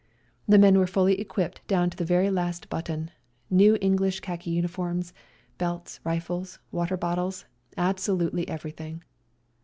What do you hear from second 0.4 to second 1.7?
The men were fully equipped